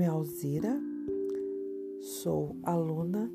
[0.00, 0.80] nome é Alzira,
[2.00, 3.30] sou aluna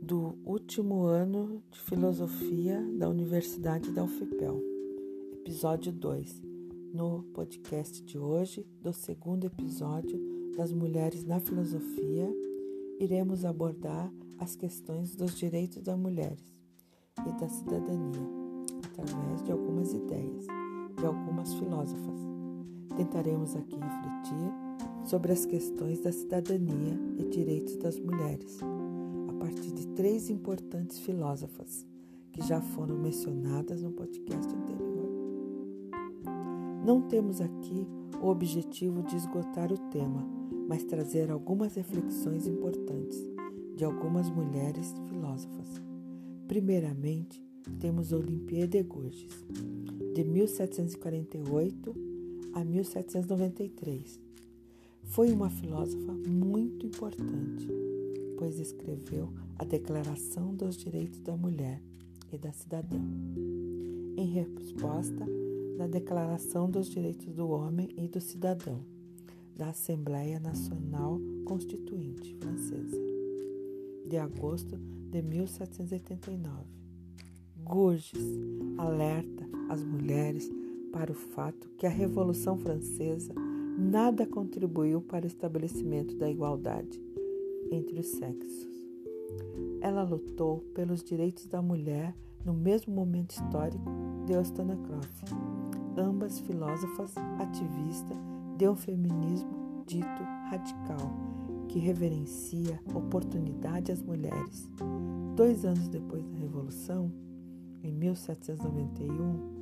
[0.00, 4.62] do último ano de filosofia da Universidade da UFPEL,
[5.32, 6.40] episódio 2,
[6.94, 10.16] no podcast de hoje, do segundo episódio
[10.56, 12.32] das Mulheres na Filosofia,
[13.00, 16.54] iremos abordar as questões dos direitos das mulheres
[17.26, 18.22] e da cidadania,
[18.86, 20.46] através de algumas ideias
[20.96, 22.20] de algumas filósofas.
[22.96, 24.65] Tentaremos aqui refletir
[25.06, 28.58] sobre as questões da cidadania e direitos das mulheres,
[29.28, 31.86] a partir de três importantes filósofas
[32.32, 35.08] que já foram mencionadas no podcast anterior.
[36.84, 37.86] Não temos aqui
[38.20, 40.26] o objetivo de esgotar o tema,
[40.68, 43.18] mas trazer algumas reflexões importantes
[43.76, 45.80] de algumas mulheres filósofas.
[46.48, 47.44] Primeiramente,
[47.78, 49.46] temos Olimpia de Gurgis,
[50.14, 51.94] de 1748
[52.54, 54.26] a 1793
[55.06, 57.68] foi uma filósofa muito importante,
[58.38, 61.80] pois escreveu a Declaração dos Direitos da Mulher
[62.32, 63.00] e da Cidadã,
[64.16, 65.26] em resposta
[65.78, 68.80] da Declaração dos Direitos do Homem e do Cidadão
[69.56, 72.98] da Assembleia Nacional Constituinte Francesa,
[74.06, 74.76] de agosto
[75.10, 76.64] de 1789.
[77.64, 78.12] Gurges
[78.76, 80.50] alerta as mulheres
[80.92, 83.34] para o fato que a Revolução Francesa
[83.76, 87.00] nada contribuiu para o estabelecimento da igualdade
[87.70, 88.68] entre os sexos.
[89.80, 93.90] Ela lutou pelos direitos da mulher no mesmo momento histórico
[94.24, 95.30] de Wollstonecraft,
[95.96, 98.16] ambas filósofas ativistas
[98.56, 101.12] de um feminismo dito radical,
[101.68, 104.70] que reverencia oportunidade às mulheres.
[105.34, 107.12] Dois anos depois da Revolução,
[107.82, 109.55] em 1791,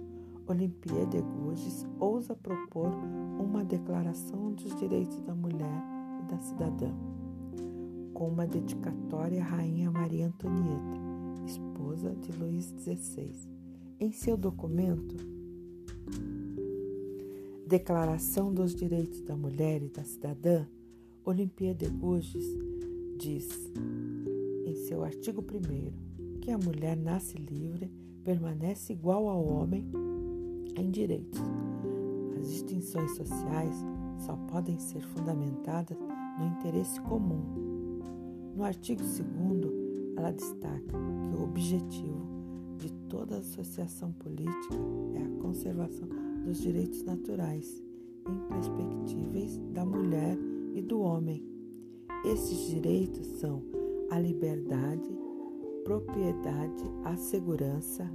[0.47, 2.91] Olimpia de Gouges ousa propor
[3.41, 5.83] uma declaração dos direitos da mulher
[6.21, 6.93] e da cidadã,
[8.13, 10.99] com uma dedicatória à Rainha Maria Antonieta,
[11.47, 13.33] esposa de Luís XVI.
[13.99, 15.17] Em seu documento,
[17.67, 20.67] Declaração dos Direitos da Mulher e da Cidadã,
[21.25, 22.45] Olimpia de Gouges
[23.19, 23.73] diz,
[24.67, 27.91] em seu artigo 1 que a mulher nasce livre,
[28.23, 29.91] permanece igual ao homem
[30.77, 31.41] em direitos.
[32.39, 33.75] As distinções sociais
[34.19, 35.97] só podem ser fundamentadas
[36.39, 37.43] no interesse comum.
[38.55, 39.19] No artigo 2,
[40.17, 42.25] ela destaca que o objetivo
[42.77, 44.77] de toda associação política
[45.15, 46.09] é a conservação
[46.45, 47.83] dos direitos naturais,
[48.29, 50.37] imprescritíveis da mulher
[50.75, 51.43] e do homem.
[52.25, 53.63] Esses direitos são
[54.11, 55.11] a liberdade,
[55.85, 58.11] propriedade, a segurança,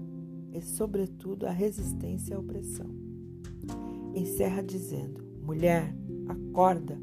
[0.53, 2.89] e, sobretudo, a resistência à opressão.
[4.13, 5.95] Encerra dizendo: Mulher,
[6.27, 6.99] acorda!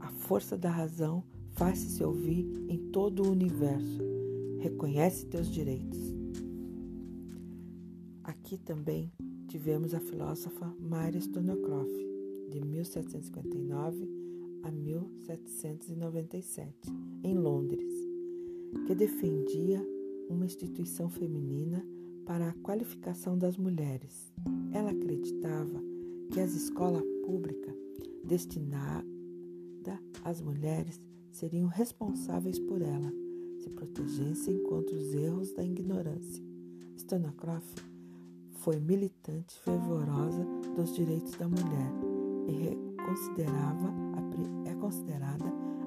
[0.00, 4.02] A força da razão faz-se ouvir em todo o universo.
[4.58, 5.98] Reconhece teus direitos.
[8.22, 9.10] Aqui também
[9.48, 12.06] tivemos a filósofa Mary Stonecroft,
[12.50, 14.08] de 1759
[14.62, 16.74] a 1797,
[17.22, 17.92] em Londres,
[18.86, 19.82] que defendia
[20.28, 21.86] uma instituição feminina
[22.26, 24.32] para a qualificação das mulheres.
[24.72, 25.80] Ela acreditava
[26.32, 27.74] que as escolas públicas
[28.24, 29.06] destinadas
[30.24, 31.00] às mulheres
[31.30, 33.12] seriam responsáveis por ela,
[33.60, 36.42] se protegessem contra os erros da ignorância.
[36.98, 37.80] Stonecroft
[38.54, 40.44] foi militante fervorosa
[40.74, 41.92] dos direitos da mulher
[42.48, 43.94] e é considerada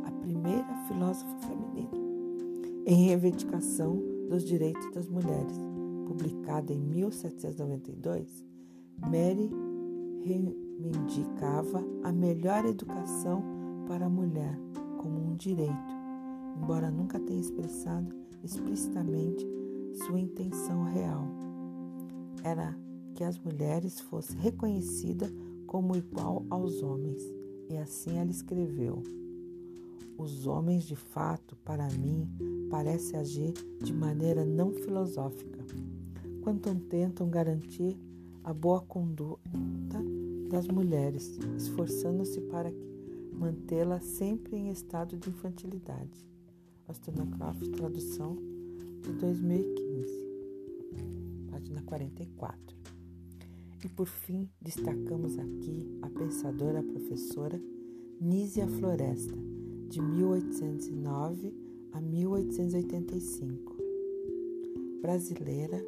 [0.06, 2.00] a primeira filósofa feminina
[2.86, 5.58] em reivindicação dos direitos das mulheres
[6.10, 8.44] publicada em 1792,
[8.98, 9.52] Mary
[10.24, 13.44] reivindicava a melhor educação
[13.88, 14.60] para a mulher
[14.98, 15.94] como um direito,
[16.58, 18.12] embora nunca tenha expressado
[18.44, 19.48] explicitamente
[19.94, 21.28] sua intenção real.
[22.44, 22.76] Era
[23.14, 25.32] que as mulheres fossem reconhecidas
[25.68, 27.22] como igual aos homens,
[27.70, 29.04] e assim ela escreveu.
[30.18, 32.28] Os homens, de fato, para mim,
[32.70, 35.60] parecem agir de maneira não filosófica
[36.42, 37.98] quanto tentam garantir
[38.44, 39.40] a boa conduta
[40.50, 42.74] das mulheres, esforçando-se para
[43.34, 46.28] mantê-la sempre em estado de infantilidade.
[46.88, 48.36] Astonacroft, tradução
[49.04, 50.28] de 2015,
[51.52, 52.76] página 44.
[53.84, 57.62] E por fim, destacamos aqui a pensadora professora
[58.20, 59.38] Nízia Floresta,
[59.88, 61.54] de 1809
[61.94, 63.78] a 1885.
[65.02, 65.82] Brasileira,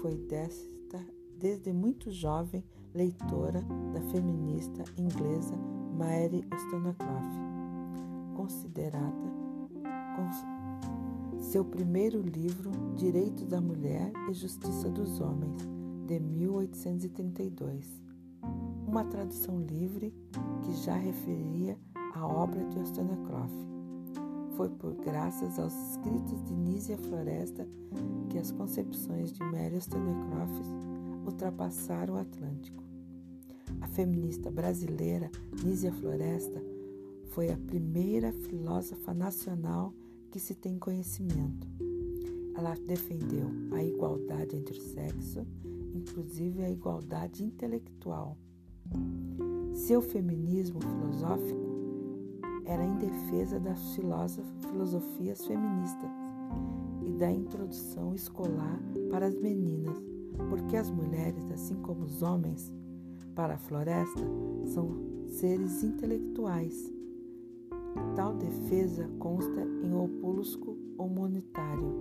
[0.00, 1.04] foi desta,
[1.38, 2.64] desde muito jovem
[2.94, 3.62] leitora
[3.92, 5.56] da feminista inglesa
[5.96, 7.36] Mary Wollstonecraft,
[8.34, 9.30] considerada
[11.50, 15.56] seu primeiro livro, Direitos da Mulher e Justiça dos Homens,
[16.06, 18.02] de 1832.
[18.86, 20.14] Uma tradução livre
[20.62, 21.78] que já referia
[22.14, 23.69] a obra de Wollstonecraft.
[24.56, 27.66] Foi por graças aos escritos de Nízia Floresta
[28.28, 30.64] que as concepções de Mary Wollstonecraft
[31.26, 32.82] ultrapassaram o Atlântico.
[33.80, 35.30] A feminista brasileira
[35.64, 36.62] Nízia Floresta
[37.30, 39.94] foi a primeira filósofa nacional
[40.30, 41.66] que se tem conhecimento.
[42.54, 45.46] Ela defendeu a igualdade entre o sexo,
[45.94, 48.36] inclusive a igualdade intelectual.
[49.72, 51.59] Seu feminismo filosófico
[52.70, 53.96] era em defesa das
[54.60, 56.10] filosofias feministas
[57.02, 58.80] e da introdução escolar
[59.10, 59.98] para as meninas,
[60.48, 62.72] porque as mulheres, assim como os homens,
[63.34, 64.22] para a floresta,
[64.64, 64.88] são
[65.26, 66.92] seres intelectuais
[68.14, 71.92] Tal defesa consta em opúsculo humanitário.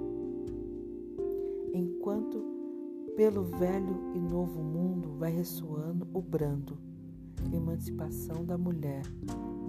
[1.73, 2.43] Enquanto
[3.15, 6.77] pelo velho e novo mundo vai ressoando o brando,
[7.51, 9.03] emancipação da mulher,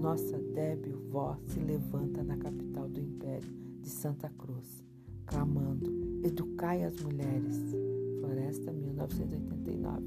[0.00, 3.48] nossa débil voz se levanta na capital do império
[3.80, 4.82] de Santa Cruz,
[5.26, 5.90] clamando:
[6.24, 7.56] Educai as mulheres.
[8.20, 10.06] Floresta 1989.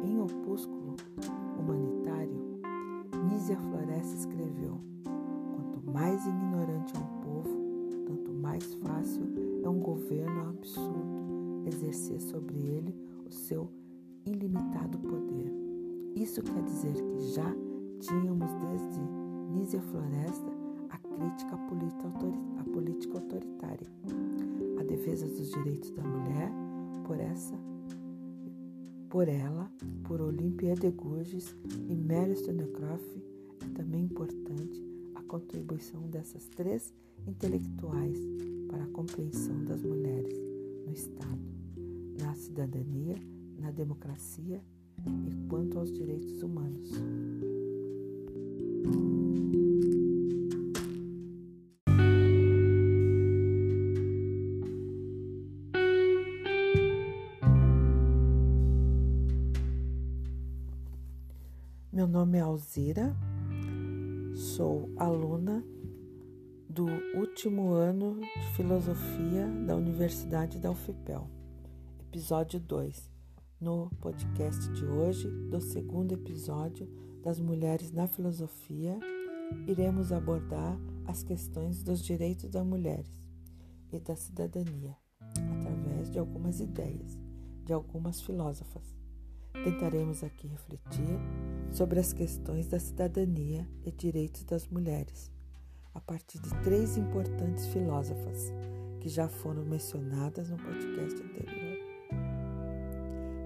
[0.06, 0.96] Em opúsculo
[1.58, 2.58] humanitário,
[3.28, 4.80] Nízia Floresta escreveu:
[5.54, 7.50] Quanto mais ignorante é um povo,
[8.06, 9.26] tanto mais fácil
[9.62, 11.21] é um governo absurdo
[11.66, 12.94] exercer sobre ele
[13.26, 13.68] o seu
[14.26, 15.52] ilimitado poder.
[16.14, 17.54] Isso quer dizer que já
[18.00, 19.00] tínhamos desde
[19.52, 20.52] Nízia Floresta
[20.90, 23.86] a crítica à política autoritária,
[24.78, 26.50] a defesa dos direitos da mulher
[27.04, 27.58] por essa
[29.08, 29.70] por ela,
[30.04, 31.54] por Olímpia de Gurges
[31.86, 33.18] e Mary Stonecroft,
[33.60, 34.82] é também importante
[35.14, 36.94] a contribuição dessas três
[37.28, 38.18] intelectuais
[38.70, 40.51] para a compreensão das mulheres
[40.92, 41.40] no Estado,
[42.20, 43.16] na cidadania,
[43.58, 44.62] na democracia
[45.06, 46.90] e quanto aos direitos humanos.
[61.90, 63.16] Meu nome é Alzira,
[64.34, 65.64] sou aluna
[66.72, 71.28] do último ano de filosofia da Universidade da UFPEL,
[72.00, 73.10] episódio 2,
[73.60, 76.88] no podcast de hoje, do segundo episódio
[77.22, 78.98] das Mulheres na Filosofia,
[79.66, 83.28] iremos abordar as questões dos direitos das mulheres
[83.92, 87.18] e da cidadania, através de algumas ideias
[87.66, 88.96] de algumas filósofas.
[89.52, 91.18] Tentaremos aqui refletir
[91.70, 95.30] sobre as questões da cidadania e direitos das mulheres,
[95.94, 98.52] a partir de três importantes filósofas
[99.00, 101.78] que já foram mencionadas no podcast anterior.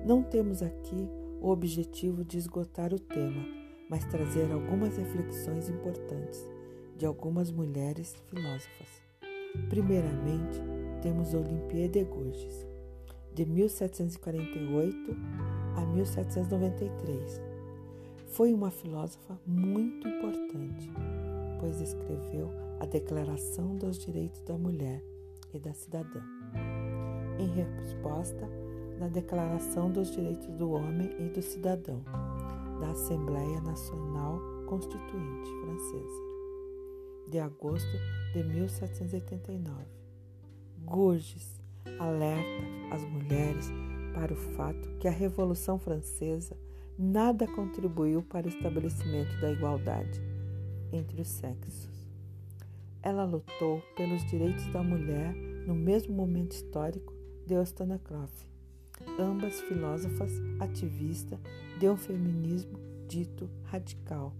[0.07, 1.09] Não temos aqui
[1.41, 3.45] o objetivo de esgotar o tema,
[3.91, 6.45] mas trazer algumas reflexões importantes
[6.97, 9.03] de algumas mulheres filósofas.
[9.69, 10.61] Primeiramente,
[11.03, 12.67] temos Olympia de Gouges,
[13.35, 15.17] de 1748
[15.77, 17.57] a 1793
[18.37, 20.93] foi uma filósofa muito importante,
[21.67, 25.03] pois escreveu a Declaração dos Direitos da Mulher
[25.53, 26.23] e da Cidadã,
[27.41, 28.49] em resposta
[29.01, 32.05] da Declaração dos Direitos do Homem e do Cidadão
[32.79, 36.23] da Assembleia Nacional Constituinte Francesa,
[37.31, 37.99] de agosto
[38.33, 39.87] de 1789.
[40.85, 41.61] Gurges
[41.99, 43.73] alerta as mulheres
[44.15, 46.57] para o fato que a Revolução Francesa
[46.97, 50.26] nada contribuiu para o estabelecimento da igualdade
[50.93, 51.89] entre os sexos.
[53.03, 55.35] Ela lutou pelos direitos da mulher
[55.67, 57.13] no mesmo momento histórico
[57.47, 58.47] de Wollstonecraft,
[59.19, 61.39] ambas filósofas ativistas
[61.79, 64.35] de um feminismo dito radical,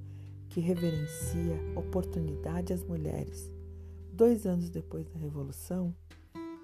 [0.49, 3.53] que reverencia oportunidade às mulheres.
[4.13, 5.95] Dois anos depois da Revolução,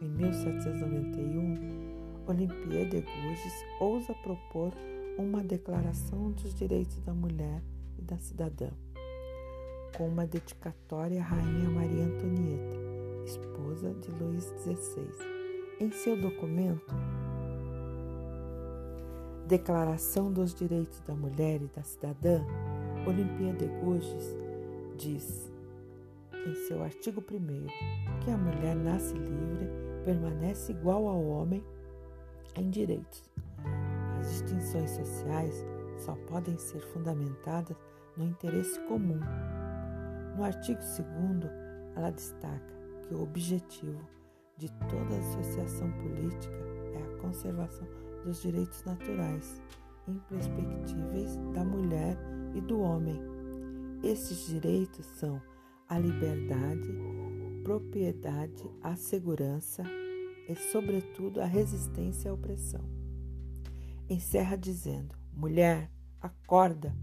[0.01, 4.73] em 1791, Olympia de Gouges ousa propor
[5.19, 7.63] uma declaração dos direitos da mulher
[7.99, 8.71] e da cidadã,
[9.97, 12.77] com uma dedicatória à Rainha Maria Antonieta,
[13.25, 15.09] esposa de Luís XVI.
[15.81, 16.95] Em seu documento,
[19.47, 22.43] Declaração dos Direitos da Mulher e da Cidadã,
[23.07, 24.37] Olimpia de Gouges
[24.97, 25.53] diz,
[26.47, 27.67] em seu artigo 1,
[28.25, 29.69] que a mulher nasce livre,
[30.05, 31.63] permanece igual ao homem
[32.57, 33.23] em direitos.
[34.21, 35.67] As distinções sociais
[35.99, 37.77] só podem ser fundamentadas
[38.17, 39.21] no interesse comum.
[40.37, 41.53] No artigo 2,
[41.95, 44.01] ela destaca que o objetivo
[44.57, 46.55] de toda associação política
[46.95, 47.87] é a conservação
[48.25, 49.61] dos direitos naturais,
[50.09, 52.17] imperspectíveis da mulher
[52.55, 53.21] e do homem.
[54.03, 55.41] Esses direitos são
[55.89, 56.89] a liberdade,
[57.63, 59.85] propriedade, a segurança
[60.49, 62.85] e, sobretudo, a resistência à opressão.
[64.09, 66.95] Encerra dizendo: Mulher, acorda!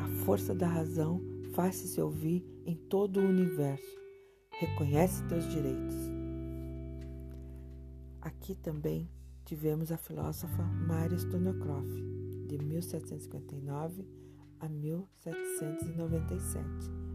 [0.00, 4.00] A força da razão faz-se ouvir em todo o universo.
[4.58, 5.94] Reconhece teus direitos.
[8.20, 9.10] Aqui também
[9.44, 12.00] tivemos a filósofa Mary Stonecroft,
[12.46, 14.06] de 1759
[14.60, 16.64] a 1797,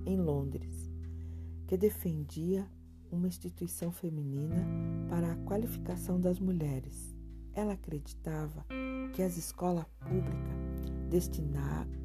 [0.06, 0.92] em Londres,
[1.66, 2.70] que defendia
[3.10, 4.68] uma instituição feminina
[5.10, 7.16] para a qualificação das mulheres.
[7.54, 8.66] Ela acreditava
[9.14, 11.98] que as escolas públicas destinadas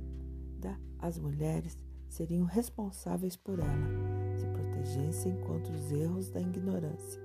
[1.02, 1.76] às mulheres
[2.12, 7.20] seriam responsáveis por ela, se protegessem contra os erros da ignorância.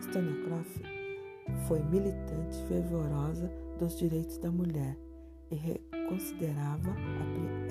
[0.00, 0.80] Stonecroft
[1.66, 4.96] foi militante fervorosa dos direitos da mulher
[5.50, 5.74] e a,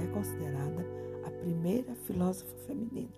[0.04, 0.86] é considerada
[1.26, 3.14] a primeira filósofa feminina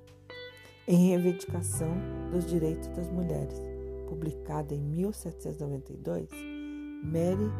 [0.88, 1.96] em reivindicação
[2.32, 3.60] dos direitos das mulheres.
[4.08, 6.29] Publicada em 1792,
[7.03, 7.51] Mary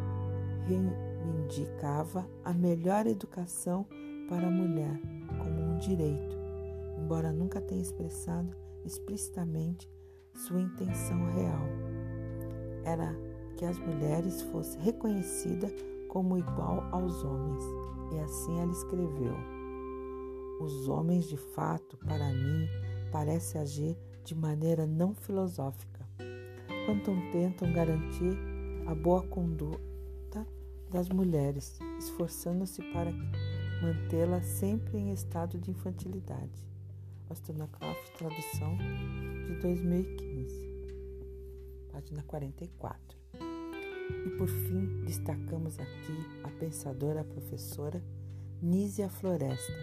[0.68, 3.86] reivindicava a melhor educação
[4.28, 5.00] para a mulher
[5.38, 6.38] como direito,
[6.98, 8.56] embora nunca tenha expressado
[8.86, 9.90] explicitamente
[10.36, 11.66] sua intenção real.
[12.84, 13.16] Era
[13.58, 15.72] que as mulheres fossem reconhecidas
[16.08, 17.64] como igual aos homens,
[18.14, 19.36] e assim ela escreveu:
[20.62, 22.68] Os homens, de fato, para mim,
[23.12, 26.06] parecem agir de maneira não filosófica,
[26.86, 28.38] quando tentam garantir
[28.88, 29.80] a boa conduta
[30.90, 33.12] das mulheres, esforçando-se para
[33.82, 36.68] mantê-la sempre em estado de infantilidade.
[37.30, 38.76] Ostonakoff, tradução
[39.46, 40.70] de 2015,
[41.92, 43.18] página 44.
[44.26, 48.04] E por fim, destacamos aqui a pensadora professora
[48.62, 49.74] Nízia Floresta,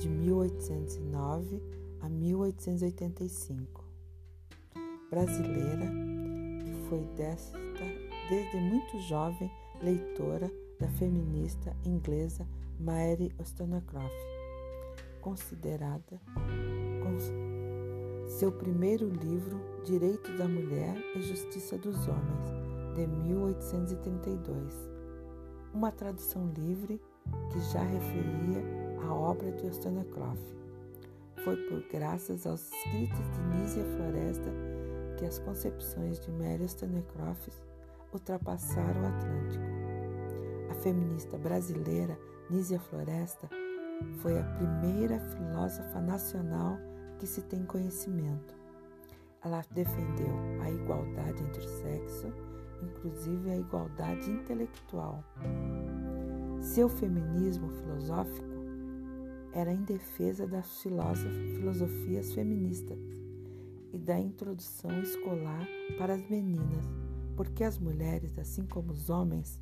[0.00, 1.62] de 1809
[2.00, 3.84] a 1885.
[5.08, 5.86] Brasileira
[6.64, 7.58] que foi desta,
[8.28, 9.50] desde muito jovem
[9.80, 10.50] leitora
[10.80, 12.46] da feminista inglesa
[12.78, 14.14] Mary Wollstonecraft,
[15.20, 16.20] considerada
[18.38, 22.50] seu primeiro livro Direito da Mulher e Justiça dos Homens,
[22.94, 24.74] de 1832,
[25.72, 27.00] uma tradução livre
[27.50, 28.62] que já referia
[29.08, 30.54] a obra de Wollstonecraft.
[31.44, 34.52] Foi por graças aos escritos de Nízia Floresta
[35.16, 37.54] que as concepções de Mary Wollstonecraft
[38.12, 39.64] ultrapassaram o Atlântico.
[40.70, 43.48] A feminista brasileira Nízia Floresta
[44.22, 46.78] foi a primeira filósofa nacional
[47.18, 48.54] que se tem conhecimento.
[49.42, 52.32] Ela defendeu a igualdade entre o sexo,
[52.80, 55.24] inclusive a igualdade intelectual.
[56.60, 58.46] Seu feminismo filosófico
[59.52, 62.98] era em defesa das filosofias feministas
[63.92, 65.66] e da introdução escolar
[65.98, 66.84] para as meninas,
[67.36, 69.60] porque as mulheres, assim como os homens,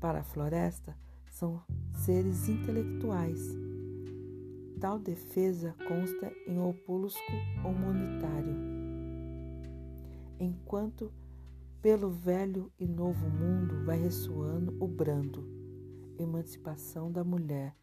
[0.00, 0.96] para a floresta,
[1.34, 1.60] são
[1.96, 3.40] seres intelectuais.
[4.80, 8.54] Tal defesa consta em opúsculo humanitário.
[10.38, 11.12] Enquanto
[11.82, 15.44] pelo velho e novo mundo vai ressoando o brando,
[16.18, 17.74] emancipação da mulher,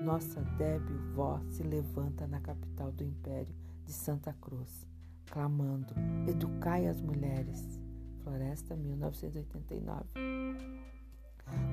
[0.00, 3.54] nossa débil voz se levanta na capital do império
[3.84, 4.86] de Santa Cruz,
[5.26, 5.92] clamando:
[6.28, 7.80] Educai as mulheres.
[8.22, 10.91] Floresta 1989.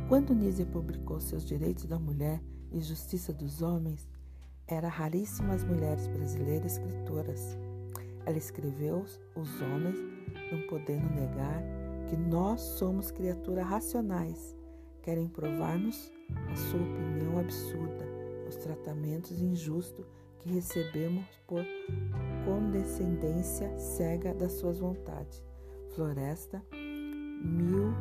[0.07, 4.09] Quando Nise publicou seus Direitos da Mulher e Justiça dos Homens,
[4.67, 7.57] era raríssimas mulheres brasileiras escritoras.
[8.25, 9.03] Ela escreveu
[9.35, 9.97] os homens,
[10.51, 11.63] não podendo negar
[12.07, 14.55] que nós somos criaturas racionais.
[15.01, 16.11] Querem provar-nos
[16.51, 18.05] a sua opinião absurda,
[18.47, 20.05] os tratamentos injustos
[20.39, 21.65] que recebemos por
[22.45, 25.43] condescendência cega das suas vontades.
[25.95, 26.63] Floresta,
[27.43, 27.93] mil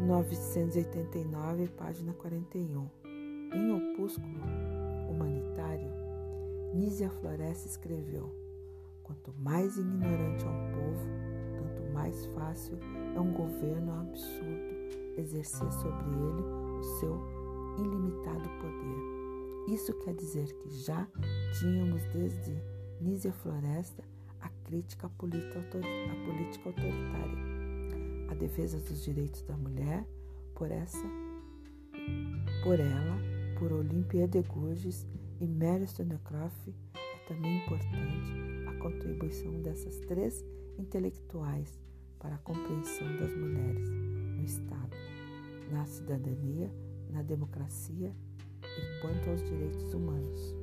[0.00, 2.88] 989, página 41.
[3.54, 4.40] Em Opúsculo
[5.08, 5.90] Humanitário,
[6.74, 8.34] Nízia Floresta escreveu:
[9.02, 11.06] Quanto mais ignorante é um povo,
[11.54, 12.78] tanto mais fácil
[13.14, 14.72] é um governo absurdo
[15.18, 16.42] exercer sobre ele
[16.78, 17.20] o seu
[17.78, 19.74] ilimitado poder.
[19.74, 21.06] Isso quer dizer que já
[21.60, 22.56] tínhamos desde
[23.00, 24.02] Nízia Floresta
[24.40, 25.58] a crítica à política
[26.68, 27.61] autoritária,
[28.42, 30.04] defesa dos direitos da mulher,
[30.56, 31.06] por essa,
[32.64, 33.16] por ela,
[33.56, 35.06] por Olímpia de Gurgis
[35.40, 38.32] e Mary Stonecroft, é também importante
[38.66, 40.44] a contribuição dessas três
[40.76, 41.78] intelectuais
[42.18, 44.96] para a compreensão das mulheres no Estado,
[45.70, 46.68] na cidadania,
[47.10, 48.12] na democracia
[48.64, 50.61] e quanto aos direitos humanos.